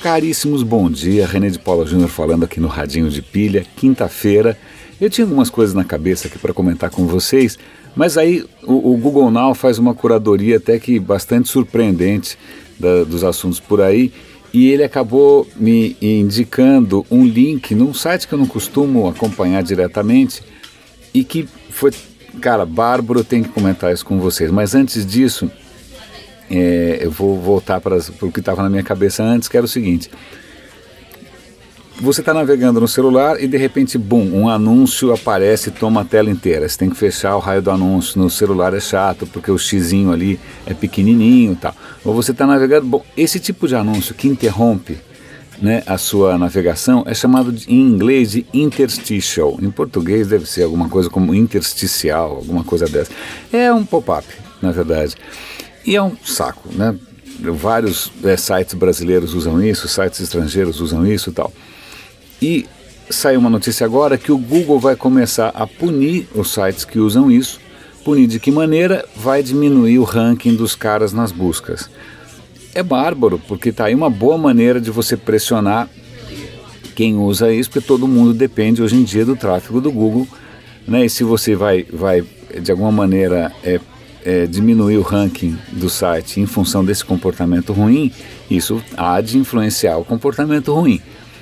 [0.00, 1.26] Caríssimos, bom dia.
[1.26, 4.56] René de Paula Júnior falando aqui no Radinho de Pilha, quinta-feira.
[5.00, 7.58] Eu tinha algumas coisas na cabeça aqui para comentar com vocês,
[7.96, 12.38] mas aí o, o, Google Now faz uma curadoria até que bastante surpreendente
[12.78, 14.12] da, dos assuntos por aí
[14.54, 20.42] e ele acabou me indicando um link num site que eu não costumo acompanhar diretamente
[21.12, 21.92] e que foi,
[22.40, 24.48] cara, bárbaro, eu tenho que comentar isso com vocês.
[24.48, 25.50] Mas antes disso,
[26.50, 29.68] é, eu vou voltar para, o que estava na minha cabeça antes, que era o
[29.68, 30.10] seguinte.
[32.00, 36.04] Você está navegando no celular e de repente, bum, um anúncio aparece e toma a
[36.04, 36.68] tela inteira.
[36.68, 38.20] Você tem que fechar o raio do anúncio.
[38.20, 41.74] No celular é chato porque o xizinho ali é pequenininho e tal.
[42.04, 42.86] Ou você está navegando.
[42.86, 44.96] Bom, esse tipo de anúncio que interrompe
[45.60, 49.58] né, a sua navegação é chamado de, em inglês de interstitial.
[49.60, 53.10] Em português deve ser alguma coisa como intersticial, alguma coisa dessa.
[53.52, 54.24] É um pop-up,
[54.62, 55.16] na verdade.
[55.84, 56.94] E é um saco, né?
[57.40, 61.52] Vários é, sites brasileiros usam isso, sites estrangeiros usam isso e tal.
[62.42, 62.66] E
[63.10, 67.30] saiu uma notícia agora que o Google vai começar a punir os sites que usam
[67.30, 67.60] isso.
[68.04, 69.04] Punir de que maneira?
[69.16, 71.90] Vai diminuir o ranking dos caras nas buscas.
[72.74, 75.88] É bárbaro, porque está aí uma boa maneira de você pressionar
[76.94, 80.26] quem usa isso, porque todo mundo depende hoje em dia do tráfego do Google.
[80.86, 81.06] Né?
[81.06, 82.24] E se você vai, vai
[82.60, 83.80] de alguma maneira, é,
[84.28, 88.12] é, diminuir o ranking do site em função desse comportamento ruim,
[88.50, 91.00] isso há de influenciar o comportamento ruim.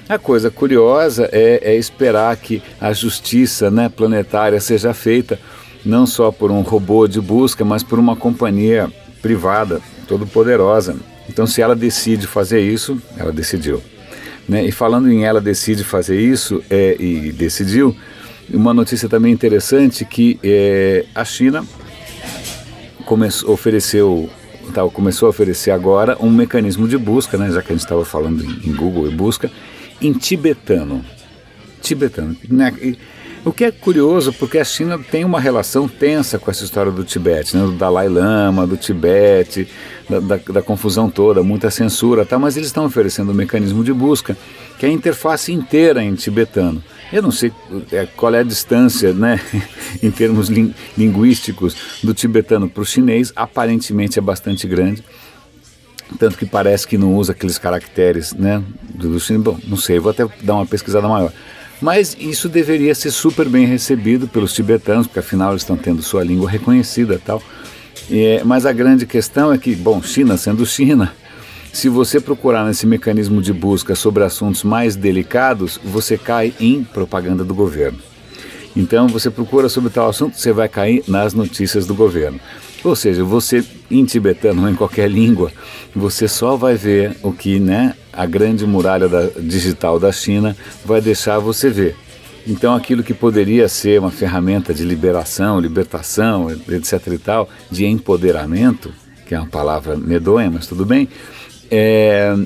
[0.08, 5.36] A coisa curiosa é, é esperar que a justiça né, planetária seja feita
[5.84, 8.88] não só por um robô de busca, mas por uma companhia
[9.20, 10.94] privada, todo poderosa.
[11.28, 13.82] Então, se ela decide fazer isso, ela decidiu.
[14.48, 14.64] Né?
[14.64, 17.96] E falando em ela decide fazer isso é, e decidiu,
[18.48, 21.64] uma notícia também interessante que é, a China
[23.06, 24.28] começou, ofereceu,
[24.74, 28.04] tá, começou a oferecer agora um mecanismo de busca, né, já que a gente estava
[28.04, 29.50] falando em, em, Google e busca,
[30.02, 31.02] em tibetano.
[31.80, 32.36] Tibetano.
[33.46, 37.04] O que é curioso, porque a China tem uma relação tensa com essa história do
[37.04, 39.68] Tibete, né, do Dalai Lama, do Tibete,
[40.10, 43.92] da, da, da confusão toda, muita censura, tá, mas eles estão oferecendo um mecanismo de
[43.92, 44.36] busca
[44.80, 46.82] que é a interface inteira em tibetano.
[47.12, 47.52] Eu não sei
[47.92, 49.40] é, qual é a distância, né,
[50.02, 55.04] em termos ling linguísticos, do tibetano para o chinês, aparentemente é bastante grande.
[56.18, 58.60] Tanto que parece que não usa aqueles caracteres né,
[58.92, 59.44] do, do chinês.
[59.44, 61.32] Bom, não sei, vou até dar uma pesquisada maior.
[61.80, 66.24] Mas isso deveria ser super bem recebido pelos tibetanos, porque afinal eles estão tendo sua
[66.24, 67.42] língua reconhecida tal.
[68.10, 71.12] É, mas a grande questão é que, bom, China sendo China,
[71.72, 77.44] se você procurar nesse mecanismo de busca sobre assuntos mais delicados, você cai em propaganda
[77.44, 77.98] do governo.
[78.74, 82.38] Então, você procura sobre tal assunto, você vai cair nas notícias do governo.
[82.84, 85.50] Ou seja, você em tibetano ou em qualquer língua,
[85.94, 91.00] você só vai ver o que né, a grande muralha da, digital da China vai
[91.00, 91.94] deixar você ver.
[92.46, 97.08] Então, aquilo que poderia ser uma ferramenta de liberação, libertação, etc.
[97.08, 98.92] e tal, de empoderamento,
[99.26, 101.08] que é uma palavra medonha, mas tudo bem,
[101.68, 102.36] é,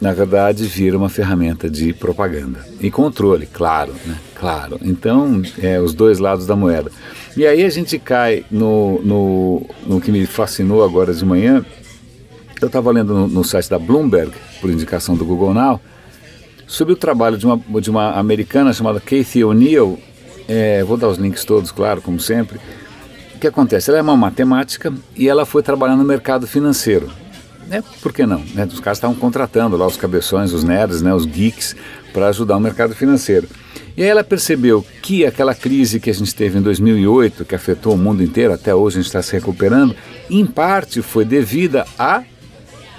[0.00, 4.16] na verdade, vira uma ferramenta de propaganda e controle, claro, né?
[4.34, 4.80] Claro.
[4.82, 6.90] Então, é, os dois lados da moeda.
[7.36, 11.62] E aí a gente cai no, no, no que me fascinou agora de manhã.
[12.60, 15.80] Eu estava lendo no, no, site da Bloomberg, por indicação do Google Now,
[16.66, 19.98] sobre o trabalho de uma, de uma americana chamada Kathy O'Neill.
[20.46, 22.58] É, vou dar os links todos, claro, como sempre.
[23.34, 23.90] O que acontece?
[23.90, 27.10] Ela é uma matemática e ela foi trabalhar no mercado financeiro
[27.70, 28.42] né, por que não?
[28.52, 28.64] Né?
[28.64, 31.76] Os caras estavam contratando lá os cabeções, os nerds, né, os geeks,
[32.12, 33.48] para ajudar o mercado financeiro.
[33.96, 37.94] E aí ela percebeu que aquela crise que a gente teve em 2008, que afetou
[37.94, 39.94] o mundo inteiro, até hoje a gente está se recuperando,
[40.28, 42.24] em parte foi devida a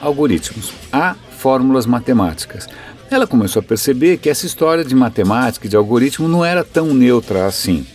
[0.01, 2.67] algoritmos, a fórmulas matemáticas.
[3.09, 6.93] Ela começou a perceber que essa história de matemática e de algoritmo não era tão
[6.93, 7.85] neutra assim.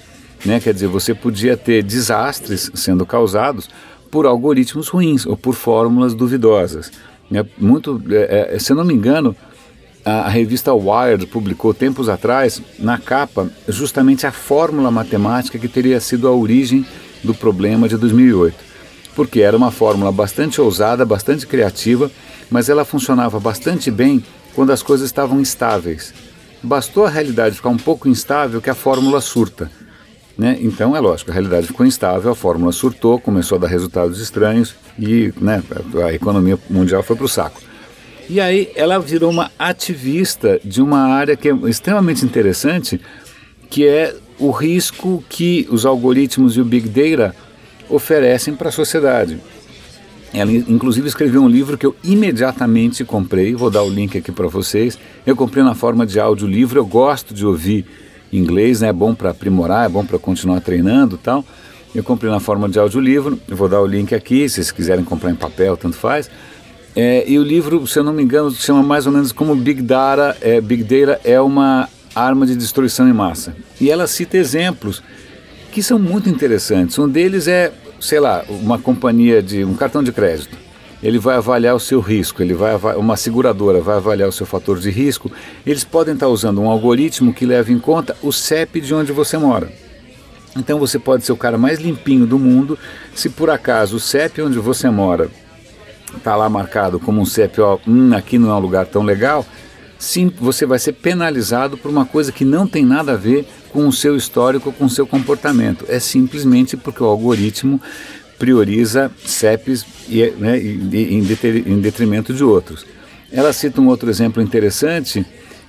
[0.44, 0.60] Né?
[0.60, 3.68] Quer dizer, você podia ter desastres sendo causados
[4.10, 6.92] por algoritmos ruins ou por fórmulas duvidosas.
[7.32, 9.34] É muito, é, é, se eu não me engano,
[10.04, 15.98] a, a, revista Wired publicou tempos atrás, na capa, justamente a fórmula matemática que teria
[15.98, 16.86] sido a origem
[17.24, 18.75] do problema de 2008.
[19.16, 22.10] Porque era uma fórmula bastante ousada, bastante criativa,
[22.50, 24.22] mas ela funcionava bastante bem
[24.54, 26.14] quando as coisas estavam estáveis.
[26.62, 29.70] Bastou a realidade ficar um pouco instável que a fórmula surta.
[30.36, 30.58] Né?
[30.60, 34.74] Então, é lógico, a realidade ficou instável, a fórmula surtou, começou a dar resultados estranhos
[34.98, 35.62] e né,
[36.04, 37.62] a economia mundial foi para o saco.
[38.28, 43.00] E aí ela virou uma ativista de uma área que é extremamente interessante,
[43.70, 47.34] que é o risco que os algoritmos e o Big Data
[47.88, 49.38] oferecem para a sociedade.
[50.32, 53.54] Ela, inclusive, escreveu um livro que eu imediatamente comprei.
[53.54, 54.98] Vou dar o link aqui para vocês.
[55.26, 56.78] Eu comprei na forma de audiolivro.
[56.78, 57.86] Eu gosto de ouvir
[58.32, 58.88] inglês, né?
[58.88, 61.44] é bom para aprimorar, é bom para continuar treinando tal.
[61.94, 63.38] Eu comprei na forma de audiolivro.
[63.48, 66.30] Eu vou dar o link aqui, se vocês quiserem comprar em papel, tanto faz.
[66.94, 69.54] É, e o livro, se eu não me engano, se chama mais ou menos como
[69.54, 70.36] Big Data.
[70.40, 73.54] É, Big Data é uma arma de destruição em massa.
[73.80, 75.02] E ela cita exemplos
[75.76, 76.98] que são muito interessantes.
[76.98, 77.70] Um deles é
[78.00, 80.56] sei lá, uma companhia de um cartão de crédito,
[81.02, 84.78] ele vai avaliar o seu risco, ele vai uma seguradora vai avaliar o seu fator
[84.78, 85.30] de risco,
[85.66, 89.36] eles podem estar usando um algoritmo que leva em conta o CEP de onde você
[89.36, 89.70] mora.
[90.56, 92.78] Então você pode ser o cara mais limpinho do mundo,
[93.14, 95.30] se por acaso o CEP onde você mora
[96.16, 99.44] está lá marcado como um CEP, ó, hum, aqui não é um lugar tão legal,
[99.98, 103.86] sim, você vai ser penalizado por uma coisa que não tem nada a ver com
[103.86, 105.84] o seu histórico, com o seu comportamento.
[105.88, 107.80] É simplesmente porque o algoritmo
[108.38, 112.86] prioriza CEPs e, né, em detrimento de outros.
[113.32, 115.26] Ela cita um outro exemplo interessante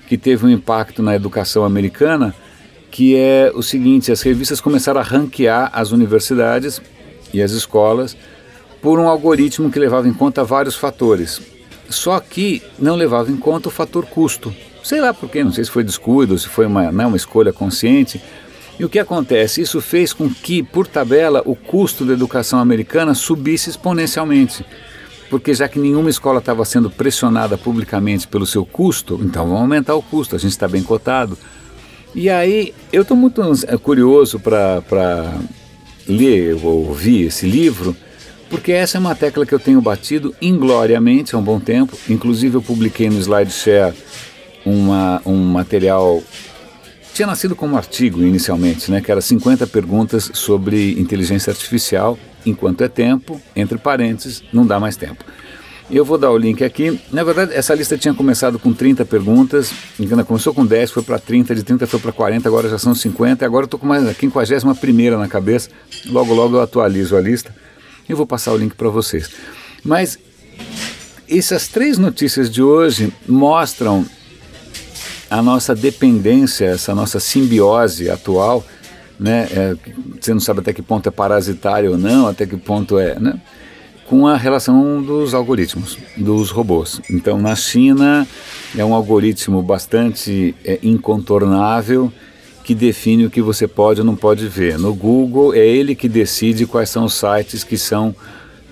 [0.08, 2.34] que teve um impacto na educação americana,
[2.92, 6.82] que é o seguinte: as revistas começaram a ranquear as universidades
[7.34, 8.16] e as escolas
[8.82, 11.42] por um algoritmo que levava em conta vários fatores.
[11.90, 14.54] Só que não levava em conta o fator custo.
[14.84, 17.52] Sei lá por quê, não sei se foi descuido, se foi uma, né, uma escolha
[17.52, 18.22] consciente.
[18.80, 19.62] E o que acontece?
[19.62, 24.66] Isso fez com que, por tabela, o custo da educação americana subisse exponencialmente.
[25.30, 29.96] Porque já que nenhuma escola estava sendo pressionada publicamente pelo seu custo, então vamos aumentar
[29.96, 31.38] o custo, a gente está bem cotado.
[32.16, 33.42] E aí, eu estou muito
[33.82, 35.34] curioso para
[36.08, 37.96] ler ou ouvir esse livro,
[38.50, 41.98] porque essa é uma tecla que eu tenho batido ingloriamente há um bom tempo.
[42.10, 43.96] Inclusive, eu publiquei no SlideShare
[44.66, 46.22] uma, um material
[47.14, 52.16] tinha nascido como artigo inicialmente, né, que era 50 perguntas sobre inteligência artificial,
[52.46, 55.26] enquanto é tempo, entre parênteses, não dá mais tempo.
[55.90, 57.02] Eu vou dar o link aqui.
[57.12, 61.18] Na verdade, essa lista tinha começado com 30 perguntas, engana, começou com 10, foi para
[61.18, 64.06] 30, de 30 foi para 40, agora já são 50, agora eu estou com mais
[64.06, 65.72] a 51 na cabeça.
[66.06, 67.52] Logo, logo eu atualizo a lista
[68.08, 69.30] e vou passar o link para vocês.
[69.84, 70.18] Mas
[71.30, 74.06] essas três notícias de hoje mostram
[75.30, 78.64] a nossa dependência, essa nossa simbiose atual,
[79.20, 79.76] né, é,
[80.20, 83.40] você não sabe até que ponto é parasitário ou não, até que ponto é, né,
[84.08, 87.02] com a relação dos algoritmos, dos robôs.
[87.10, 88.26] Então, na China,
[88.78, 92.12] é um algoritmo bastante é, incontornável
[92.68, 94.78] que define o que você pode ou não pode ver.
[94.78, 98.14] No Google, é ele que decide quais são os sites que são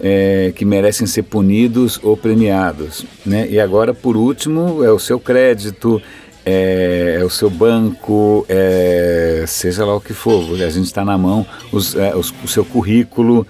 [0.02, 3.06] é, que merecem ser punidos ou premiados.
[3.26, 3.48] Né?
[3.50, 6.02] E agora, por último, é o seu crédito,
[6.46, 11.18] é, é, o seu banco, é, seja lá o que for, a gente está na
[11.18, 13.48] mão, os, é, os, o seu currículo,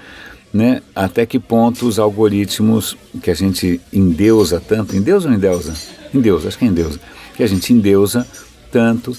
[0.53, 0.79] né?
[0.95, 5.73] até que ponto os algoritmos que a gente endeusa tanto, endeusa ou endeusa?
[6.13, 6.99] Endeusa, acho que é endeusa,
[7.35, 8.27] que a gente endeusa
[8.71, 9.17] tanto,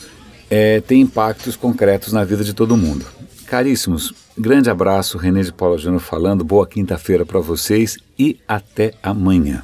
[0.50, 3.04] é, tem impactos concretos na vida de todo mundo.
[3.46, 9.62] Caríssimos, grande abraço, René de Paula Júnior falando, boa quinta-feira para vocês e até amanhã.